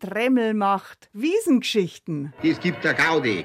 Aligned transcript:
Tremmel 0.00 0.54
macht. 0.54 1.10
Wiesengeschichten. 1.12 2.32
Es 2.42 2.58
gibt 2.58 2.82
der 2.82 2.94
Gaudi. 2.94 3.44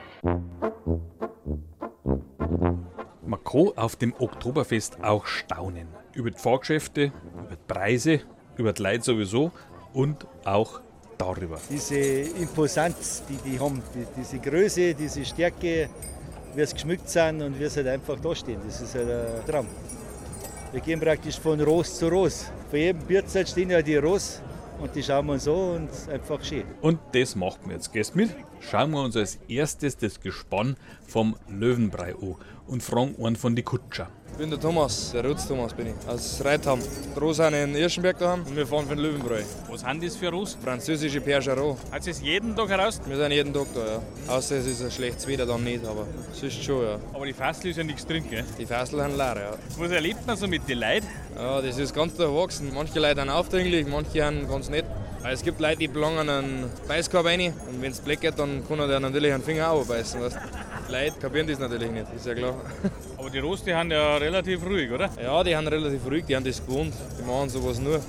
Man 3.25 3.43
kann 3.43 3.71
auf 3.75 3.95
dem 3.97 4.13
Oktoberfest 4.17 5.03
auch 5.03 5.25
staunen. 5.25 5.87
Über 6.13 6.31
die 6.31 6.39
Fahrgeschäfte, 6.39 7.11
über 7.33 7.55
die 7.55 7.73
Preise, 7.73 8.21
über 8.57 8.71
die 8.73 8.81
Leute 8.81 9.03
sowieso 9.03 9.51
und 9.93 10.25
auch 10.45 10.81
darüber. 11.17 11.59
Diese 11.69 11.97
Imposanz, 11.97 13.23
die 13.27 13.37
die 13.49 13.59
haben, 13.59 13.81
die, 13.93 14.05
diese 14.17 14.39
Größe, 14.39 14.93
diese 14.93 15.25
Stärke, 15.25 15.89
wie 16.55 16.65
sie 16.65 16.73
geschmückt 16.73 17.09
sind 17.09 17.41
und 17.41 17.59
wie 17.59 17.67
sie 17.67 17.77
halt 17.77 17.87
einfach 17.87 18.19
da 18.19 18.33
stehen, 18.33 18.61
das 18.65 18.79
ist 18.81 18.95
halt 18.95 19.09
ein 19.09 19.45
Traum. 19.45 19.67
Wir 20.71 20.81
gehen 20.81 20.99
praktisch 20.99 21.39
von 21.39 21.59
Ross 21.61 21.97
zu 21.97 22.07
Ross. 22.07 22.51
Vor 22.69 22.79
jedem 22.79 23.01
Bierzeit 23.01 23.49
stehen 23.49 23.69
ja 23.69 23.81
die 23.81 23.97
Ross 23.97 24.41
und 24.79 24.95
die 24.95 25.03
schauen 25.03 25.25
wir 25.27 25.33
uns 25.33 25.47
an 25.47 25.53
und 25.53 25.89
einfach 26.09 26.43
schön. 26.43 26.63
Und 26.81 26.99
das 27.13 27.35
machen 27.35 27.59
wir 27.65 27.73
jetzt. 27.73 27.91
Gehst 27.93 28.15
mit? 28.15 28.29
Schauen 28.59 28.91
wir 28.91 29.03
uns 29.03 29.15
als 29.15 29.39
erstes 29.47 29.97
das 29.97 30.19
Gespann 30.19 30.75
vom 31.07 31.35
Löwenbrei 31.47 32.13
an 32.15 32.35
und 32.67 32.83
fragen 32.83 33.15
einen 33.23 33.35
von 33.35 33.55
die 33.55 33.63
Kutscher. 33.63 34.09
Ich 34.35 34.39
bin 34.39 34.49
der 34.49 34.59
Thomas, 34.59 35.13
der 35.13 35.23
Rutz 35.23 35.47
Thomas 35.47 35.73
bin 35.73 35.87
ich, 35.87 36.09
aus 36.09 36.43
Reitham. 36.43 36.81
Die 36.81 37.19
Ross 37.19 37.37
sind 37.37 37.53
in 37.53 37.73
Irschenberg 37.73 38.19
daheim 38.19 38.43
und 38.45 38.53
wir 38.53 38.67
fahren 38.67 38.85
für 38.85 38.93
den 38.93 39.05
Löwenbräu. 39.05 39.41
Was 39.69 39.85
haben 39.85 40.01
das 40.01 40.17
für 40.17 40.29
Ross? 40.29 40.57
Französische 40.61 41.21
Percheron. 41.21 41.77
Hat 41.89 42.05
es 42.05 42.19
jeden 42.19 42.53
Tag 42.53 42.67
heraus? 42.67 42.99
Wir 43.05 43.15
sind 43.15 43.31
jeden 43.31 43.53
Tag 43.53 43.67
da, 43.73 43.79
ja. 43.79 44.35
Außer 44.35 44.57
es 44.57 44.65
ist 44.65 44.83
ein 44.83 44.91
schlechtes 44.91 45.25
Wetter, 45.25 45.45
dann 45.45 45.63
nicht, 45.63 45.85
aber 45.85 46.05
sonst 46.33 46.61
schon, 46.61 46.83
ja. 46.83 46.99
Aber 47.13 47.25
die 47.25 47.31
Fassel 47.31 47.71
ist 47.71 47.77
ja 47.77 47.85
nichts 47.85 48.05
drin, 48.05 48.29
gell? 48.29 48.43
Die 48.59 48.65
Fassel 48.65 48.99
sind 48.99 49.15
leer, 49.15 49.37
ja. 49.37 49.57
Was 49.77 49.91
erlebt 49.91 50.27
man 50.27 50.35
so 50.35 50.49
mit 50.49 50.67
den 50.67 50.79
Leuten? 50.79 51.07
Ja, 51.37 51.61
das 51.61 51.77
ist 51.77 51.95
ganz 51.95 52.15
durchwachsen. 52.15 52.73
Manche 52.73 52.99
Leute 52.99 53.21
sind 53.21 53.29
aufdringlich, 53.29 53.87
manche 53.87 54.21
sind 54.21 54.49
ganz 54.49 54.67
nett. 54.69 54.83
Es 55.23 55.43
gibt 55.43 55.61
Leute, 55.61 55.77
die 55.77 55.87
belangen 55.87 56.29
einen 56.29 56.69
Beißkorb 56.89 57.25
rein 57.25 57.53
und 57.69 57.81
wenn 57.81 57.93
es 57.93 58.01
Black 58.01 58.19
geht, 58.19 58.37
dann 58.37 58.67
kann 58.67 58.79
er 58.81 58.99
natürlich 58.99 59.31
einen 59.31 59.43
Finger 59.43 59.71
auch 59.71 59.85
beißen. 59.85 60.19
Weißt? 60.19 60.37
Die 60.89 60.91
Leute 60.91 61.19
kapieren 61.21 61.47
das 61.47 61.57
natürlich 61.57 61.89
nicht, 61.89 62.07
ist 62.13 62.25
ja 62.25 62.35
klar. 62.35 62.55
Aber 63.25 63.31
die 63.31 63.39
Rost, 63.39 63.65
die 63.65 63.73
haben 63.73 63.89
ja 63.89 64.17
relativ 64.17 64.63
ruhig, 64.63 64.91
oder? 64.91 65.09
Ja, 65.19 65.43
die 65.43 65.55
haben 65.55 65.67
relativ 65.67 66.05
ruhig, 66.05 66.25
die 66.25 66.35
haben 66.35 66.43
das 66.43 66.63
gewohnt. 66.63 66.93
Die 67.17 67.23
machen 67.23 67.49
sowas 67.49 67.79
nur. 67.79 67.99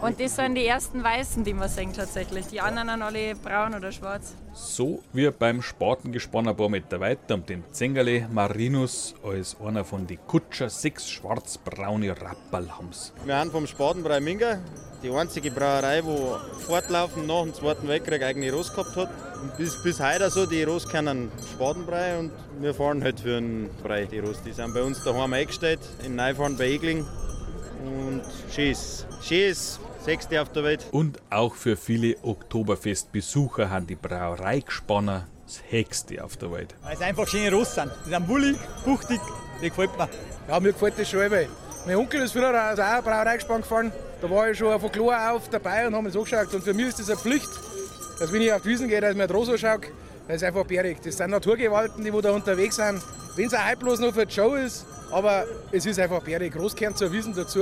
Und 0.00 0.20
das 0.20 0.36
sind 0.36 0.54
die 0.54 0.66
ersten 0.66 1.02
Weißen, 1.02 1.44
die 1.44 1.54
man 1.54 1.68
sehen 1.68 1.92
tatsächlich. 1.92 2.46
Die 2.48 2.60
anderen 2.60 2.88
sind 2.88 3.02
alle 3.02 3.34
braun 3.34 3.74
oder 3.74 3.90
schwarz. 3.90 4.34
So 4.52 5.02
wie 5.12 5.30
beim 5.30 5.62
Spatengespann 5.62 6.46
ein 6.46 6.56
paar 6.56 6.68
Meter 6.68 7.00
weiter 7.00 7.34
um 7.34 7.46
den 7.46 7.64
Zengerle 7.72 8.28
Marinus 8.30 9.14
als 9.24 9.56
einer 9.60 9.84
von 9.84 10.06
den 10.06 10.18
Kutscher 10.26 10.68
sechs 10.68 11.08
schwarz-braune 11.10 12.10
Rapperl 12.10 12.70
haben's. 12.76 13.12
Wir 13.24 13.36
haben 13.36 13.50
vom 13.50 13.66
Spatenbrei 13.66 14.20
Minga, 14.20 14.58
die 15.02 15.10
einzige 15.10 15.50
Brauerei, 15.50 16.02
die 16.02 16.62
fortlaufend 16.64 17.26
nach 17.26 17.42
dem 17.42 17.54
Zweiten 17.54 17.88
Weltkrieg 17.88 18.22
eigene 18.22 18.52
Ross 18.52 18.72
gehabt 18.72 18.96
hat. 18.96 19.10
Und 19.42 19.56
bis, 19.56 19.82
bis 19.82 20.00
heute 20.00 20.30
so, 20.30 20.46
die 20.46 20.62
Ross 20.64 20.88
kennen 20.88 21.32
Spatenbrei 21.52 22.18
und 22.18 22.30
wir 22.60 22.74
fahren 22.74 23.02
halt 23.02 23.20
für 23.20 23.38
einen 23.38 23.70
Brei, 23.82 24.04
die 24.04 24.18
Ross. 24.18 24.42
Die 24.42 24.52
sind 24.52 24.74
bei 24.74 24.82
uns 24.82 25.02
daheim 25.02 25.32
eingestellt, 25.32 25.80
in 26.04 26.16
Neufahren 26.16 26.56
bei 26.56 26.66
Egling. 26.66 27.06
Und 27.84 28.22
schön 28.50 28.74
Schön 29.22 29.54
sechste 30.04 30.40
auf 30.40 30.50
der 30.52 30.64
Welt. 30.64 30.86
Und 30.90 31.20
auch 31.30 31.54
für 31.54 31.76
viele 31.76 32.16
Oktoberfestbesucher 32.22 33.70
haben 33.70 33.86
die 33.86 33.94
Brauereigespanner 33.94 35.26
das 35.46 35.60
Höchste 35.68 36.24
auf 36.24 36.36
der 36.36 36.50
Welt. 36.52 36.74
Weil 36.82 36.94
es 36.94 37.02
einfach 37.02 37.28
schöne 37.28 37.54
Ross 37.54 37.74
sind. 37.74 37.90
Die 38.06 38.10
sind 38.10 38.26
bullig, 38.26 38.56
buchtig, 38.84 39.20
die 39.60 39.68
gefällt 39.68 39.96
mir. 39.98 40.08
Ja, 40.48 40.60
mir 40.60 40.72
gefällt 40.72 40.98
das 40.98 41.10
schon. 41.10 41.30
Weil 41.30 41.48
mein 41.86 41.96
Onkel 41.96 42.22
ist 42.22 42.32
früher 42.32 42.48
auch 42.48 42.78
eine 42.78 43.02
Brauereigespann 43.02 43.60
gefahren. 43.60 43.92
Da 44.22 44.30
war 44.30 44.50
ich 44.50 44.56
schon 44.56 44.78
von 44.80 44.90
klar 44.90 45.34
auf 45.34 45.50
dabei 45.50 45.86
und 45.86 45.94
habe 45.94 46.04
mir 46.04 46.10
das 46.10 46.16
angeschaut. 46.16 46.54
Und 46.54 46.64
für 46.64 46.72
mich 46.72 46.86
ist 46.86 47.00
das 47.00 47.10
eine 47.10 47.18
Pflicht, 47.18 47.50
dass 48.18 48.32
wenn 48.32 48.40
ich 48.40 48.52
auf 48.52 48.62
die 48.62 48.68
Wiesen 48.68 48.88
gehe, 48.88 49.00
dass 49.00 49.10
ich 49.10 49.16
mir 49.16 49.26
die 49.26 49.32
Ross 49.34 49.50
anschaue. 49.50 49.80
Das 50.26 50.36
ist 50.36 50.44
einfach 50.44 50.64
bärig. 50.64 50.98
Das 51.02 51.16
sind 51.16 51.30
Naturgewalten, 51.30 52.02
die 52.02 52.10
da 52.10 52.30
unterwegs 52.30 52.76
sind. 52.76 53.02
Wenn 53.36 53.46
es 53.46 53.54
auch 53.54 53.66
heute 53.66 53.76
bloß 53.76 54.00
noch 54.00 54.14
für 54.14 54.24
die 54.24 54.32
Show 54.32 54.54
ist, 54.54 54.86
aber 55.10 55.44
es 55.70 55.84
ist 55.84 55.98
einfach 55.98 56.22
bärig. 56.22 56.54
Großkern 56.54 56.94
zur 56.94 57.12
Wiesen 57.12 57.34
dazu, 57.34 57.60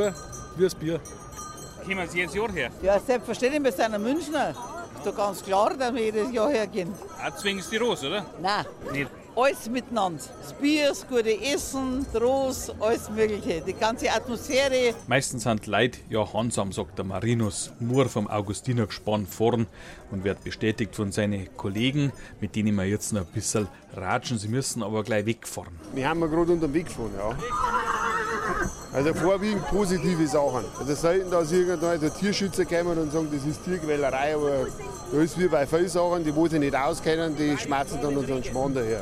wie 0.56 0.62
das 0.64 0.74
Bier. 0.74 1.00
Kommen 1.84 2.08
Sie 2.08 2.20
jetzt 2.20 2.34
Jahr 2.34 2.52
her? 2.52 2.70
Ja, 2.82 3.00
selbstverständlich, 3.00 3.64
wir 3.64 3.72
sind 3.72 3.94
ein 3.94 4.02
Münchner. 4.02 4.50
Ist 4.96 5.06
doch 5.06 5.16
ganz 5.16 5.42
klar, 5.42 5.74
dass 5.76 5.92
wir 5.92 6.02
jedes 6.02 6.30
Jahr 6.30 6.50
hergehen. 6.50 6.94
Auch 7.20 7.36
zwingst 7.36 7.72
die 7.72 7.78
Ross, 7.78 8.04
oder? 8.04 8.24
Nein. 8.40 8.64
Nicht. 8.92 9.10
Alles 9.34 9.70
miteinander. 9.70 10.22
Das 10.42 10.52
Bier, 10.52 10.88
das 10.88 11.08
gute 11.08 11.40
Essen, 11.40 12.04
Ross, 12.14 12.70
alles 12.80 13.08
Mögliche. 13.08 13.62
Die 13.62 13.72
ganze 13.72 14.10
Atmosphäre. 14.12 14.94
Meistens 15.06 15.44
sind 15.44 15.66
Leute 15.66 16.00
ja 16.10 16.30
handsam, 16.34 16.70
sagt 16.70 16.98
der 16.98 17.06
Marinus, 17.06 17.72
nur 17.80 18.10
vom 18.10 18.26
Augustiner 18.26 18.86
gespann 18.86 19.26
vorn 19.26 19.66
und 20.10 20.24
wird 20.24 20.44
bestätigt 20.44 20.94
von 20.94 21.12
seinen 21.12 21.56
Kollegen, 21.56 22.12
mit 22.40 22.56
denen 22.56 22.74
wir 22.74 22.84
jetzt 22.84 23.14
noch 23.14 23.22
ein 23.22 23.32
bisschen 23.32 23.68
ratschen. 23.94 24.38
Sie 24.38 24.48
müssen 24.48 24.82
aber 24.82 25.02
gleich 25.02 25.24
wegfahren. 25.24 25.72
Wir 25.94 26.08
haben 26.08 26.20
gerade 26.20 26.52
unter 26.52 26.66
dem 26.66 26.74
Weg 26.74 26.86
gefahren, 26.86 27.12
ja. 27.16 27.34
Also 28.94 29.14
vorwiegend 29.14 29.66
positive 29.68 30.26
Sachen. 30.26 30.64
Also 30.78 30.94
selten, 30.94 31.30
dass 31.30 31.50
irgendwann 31.50 31.98
der 31.98 32.12
Tierschützer 32.12 32.66
kommen 32.66 32.98
und 32.98 33.10
sagen, 33.10 33.28
das 33.32 33.44
ist 33.44 33.64
Tierquälerei, 33.64 34.34
aber 34.34 34.66
da 35.10 35.20
ist 35.20 35.38
wie 35.38 35.48
bei 35.48 35.66
vielen 35.66 35.88
Sachen, 35.88 36.24
die 36.24 36.34
wo 36.34 36.46
sich 36.46 36.60
nicht 36.60 36.76
auskennen, 36.76 37.34
die 37.34 37.56
schmerzen 37.56 37.98
dann 38.02 38.14
unseren 38.14 38.44
Schmarrn 38.44 38.74
daher. 38.74 39.00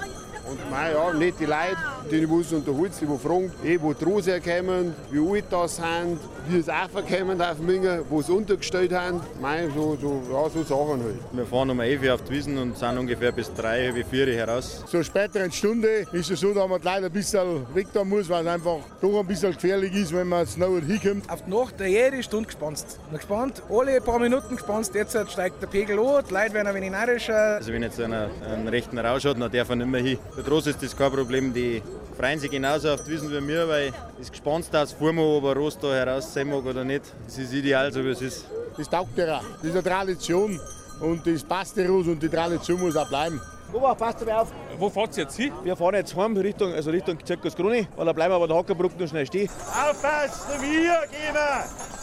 Und 0.48 0.70
mein, 0.70 0.92
ja, 0.92 1.12
nette 1.12 1.44
Leute, 1.44 1.76
die 2.10 2.26
muss 2.26 2.52
unterhalten, 2.52 2.92
die 3.00 3.18
fragen, 3.18 3.52
eh, 3.64 3.78
wo 3.80 3.92
die 3.92 4.04
Rosen 4.04 4.32
herkommen, 4.32 4.94
wie 5.10 5.18
alt 5.18 5.44
das 5.50 5.76
sind, 5.76 6.18
wie 6.48 6.58
es 6.58 6.68
aufkommen 6.68 7.40
auf 7.40 7.58
Menge, 7.60 8.04
wo 8.08 8.22
sie 8.22 8.32
untergestellt 8.32 8.92
haben. 8.92 9.20
Mein, 9.40 9.72
so, 9.74 9.96
so, 10.00 10.22
ja, 10.30 10.48
so 10.50 10.62
Sachen 10.62 11.02
halt. 11.02 11.16
Wir 11.32 11.46
fahren 11.46 11.70
um 11.70 11.80
11 11.80 12.02
Uhr 12.02 12.14
auf 12.14 12.24
die 12.24 12.32
Wiesen 12.32 12.58
und 12.58 12.76
sind 12.76 12.98
ungefähr 12.98 13.32
bis 13.32 13.52
3, 13.54 13.94
wie 13.94 14.04
4 14.04 14.26
Uhr 14.26 14.32
heraus. 14.32 14.84
Zur 14.86 15.04
späteren 15.04 15.52
Stunde 15.52 16.06
ist 16.12 16.30
es 16.30 16.40
so, 16.40 16.52
dass 16.52 16.68
man 16.68 16.80
leider 16.82 17.06
ein 17.06 17.12
bisschen 17.12 17.66
weg 17.74 17.88
da 17.92 18.04
muss, 18.04 18.28
weil 18.28 18.46
es 18.46 18.52
einfach 18.52 18.78
doch 19.00 19.20
ein 19.20 19.26
bisschen 19.26 19.52
gefährlich 19.52 19.94
ist, 19.94 20.14
wenn 20.14 20.28
man 20.28 20.46
schneller 20.46 20.80
hinkommt. 20.80 21.30
Auf 21.30 21.44
die 21.44 21.50
Nacht 21.50 21.74
jede 21.80 22.22
Stunde 22.22 22.46
gespannt. 22.46 22.84
Gespannt, 23.12 23.62
alle 23.70 24.00
paar 24.00 24.18
Minuten 24.18 24.56
gespannt. 24.56 24.90
Jetzt 24.94 25.16
steigt 25.30 25.62
der 25.62 25.66
Pegel 25.66 25.98
an, 25.98 26.24
die 26.28 26.34
Leute 26.34 26.54
werden 26.54 26.68
ein 26.68 26.74
wenig 26.74 26.90
narrisch. 26.90 27.28
Also 27.30 27.72
wenn 27.72 27.82
jetzt 27.82 28.00
einer 28.00 28.30
einen 28.44 28.68
rechten 28.68 28.98
Rausch 28.98 29.24
hat, 29.24 29.40
dann 29.40 29.50
darf 29.50 29.68
er 29.68 29.76
nicht 29.76 29.90
mehr 29.90 30.00
hin. 30.00 30.18
Die 30.36 30.50
Ross 30.50 30.66
ist 30.66 30.82
das 30.82 30.96
kein 30.96 31.12
Problem, 31.12 31.52
die 31.52 31.82
freuen 32.16 32.38
sich 32.38 32.50
genauso 32.50 32.90
auf 32.90 33.04
die 33.04 33.12
Wiesen 33.12 33.30
wie 33.30 33.48
wir, 33.48 33.68
weil 33.68 33.92
das 34.18 34.30
gespannt 34.30 34.66
das 34.70 34.92
fahren 34.92 35.16
wir, 35.16 35.22
ob 35.22 35.44
ein 35.44 35.56
Ross 35.56 35.78
da 35.78 35.92
heraus 35.92 36.32
sein 36.32 36.48
mag 36.48 36.64
oder 36.64 36.84
nicht. 36.84 37.04
Das 37.26 37.38
ist 37.38 37.52
ideal, 37.52 37.92
so 37.92 38.04
wie 38.04 38.10
es 38.10 38.22
ist. 38.22 38.44
Das 38.76 38.88
taugt 38.88 39.16
ja 39.16 39.40
Das 39.56 39.64
ist 39.64 39.72
eine 39.72 39.82
Tradition 39.82 40.60
und 41.00 41.26
das 41.26 41.42
passt 41.42 41.76
der 41.76 41.88
Ross 41.88 42.06
und 42.06 42.22
die 42.22 42.28
Tradition 42.28 42.80
muss 42.80 42.96
auch 42.96 43.08
bleiben. 43.08 43.40
Ober, 43.72 43.94
passt 43.94 44.20
dabei 44.20 44.36
auf. 44.36 44.52
Wo 44.78 44.90
fahrt 44.90 45.16
ihr 45.16 45.24
jetzt 45.24 45.36
hin? 45.36 45.52
Wir 45.62 45.76
fahren 45.76 45.94
jetzt 45.94 46.16
heim 46.16 46.36
Richtung, 46.36 46.72
also 46.72 46.90
Richtung 46.90 47.24
Zirkus 47.24 47.54
Gruni, 47.54 47.86
weil 47.96 48.06
da 48.06 48.12
bleiben 48.12 48.32
wir 48.32 48.36
aber 48.36 48.48
der 48.48 48.56
Hackerbrücke 48.56 49.00
noch 49.00 49.08
schnell 49.08 49.26
stehen. 49.26 49.48
Aufpassen, 49.68 50.60
wir 50.60 50.68
gehen 51.08 51.34
wir! 51.34 51.99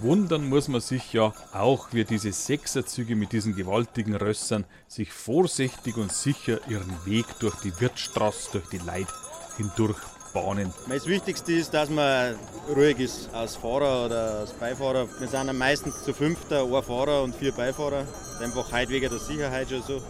Wundern 0.00 0.48
muss 0.48 0.68
man 0.68 0.80
sich 0.80 1.12
ja 1.12 1.32
auch, 1.52 1.88
wie 1.92 2.04
diese 2.04 2.32
Sechserzüge 2.32 3.16
mit 3.16 3.32
diesen 3.32 3.56
gewaltigen 3.56 4.14
Rössern 4.14 4.64
sich 4.86 5.12
vorsichtig 5.12 5.96
und 5.96 6.12
sicher 6.12 6.60
ihren 6.68 7.04
Weg 7.04 7.26
durch 7.40 7.56
die 7.56 7.80
Wirtstraße, 7.80 8.50
durch 8.52 8.68
die 8.68 8.78
Leid 8.78 9.08
hindurch 9.56 9.98
bahnen. 10.32 10.72
Das 10.88 11.06
Wichtigste 11.06 11.52
ist, 11.52 11.74
dass 11.74 11.90
man 11.90 12.36
ruhig 12.74 13.00
ist 13.00 13.28
als 13.32 13.56
Fahrer 13.56 14.06
oder 14.06 14.40
als 14.40 14.52
Beifahrer. 14.52 15.08
Wir 15.18 15.28
sind 15.28 15.58
meistens 15.58 16.04
zu 16.04 16.14
fünfter, 16.14 16.62
ein 16.62 16.82
Fahrer 16.82 17.22
und 17.22 17.34
vier 17.34 17.52
Beifahrer. 17.52 18.06
Einfach 18.40 18.70
heute 18.72 18.90
wegen 18.90 19.10
der 19.10 19.18
Sicherheit 19.18 19.68
schon 19.68 19.82
so. 19.82 20.00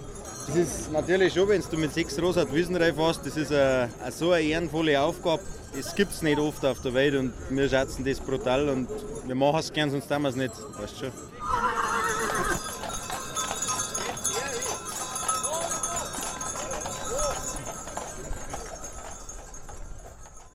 Das 0.48 0.56
ist 0.56 0.90
natürlich 0.90 1.34
schon, 1.34 1.46
wenn 1.46 1.62
du 1.70 1.76
mit 1.76 1.92
sechs 1.92 2.18
Rosen 2.18 2.46
die 2.50 2.54
Wiesen 2.56 2.74
reinfährst, 2.74 3.20
das 3.26 3.36
ist 3.36 3.52
eine, 3.52 3.90
eine 4.02 4.12
so 4.12 4.32
eine 4.32 4.42
ehrenvolle 4.46 4.98
Aufgabe. 4.98 5.42
Das 5.76 5.94
gibt 5.94 6.10
es 6.10 6.22
nicht 6.22 6.38
oft 6.38 6.64
auf 6.64 6.80
der 6.80 6.94
Welt 6.94 7.14
und 7.16 7.34
wir 7.50 7.68
schätzen 7.68 8.02
das 8.02 8.18
brutal 8.18 8.70
und 8.70 8.88
wir 9.26 9.34
machen 9.34 9.58
es 9.60 9.70
gern, 9.70 9.90
sonst 9.90 10.08
tun 10.08 10.22
wir 10.22 10.30
es 10.30 10.36
nicht. 10.36 10.54
Weißt 10.80 11.00
schon. 11.00 11.12